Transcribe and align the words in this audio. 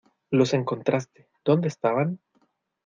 Los 0.31 0.55
encontraste.¿ 0.55 1.27
Dónde 1.45 1.67
estaban? 1.67 2.17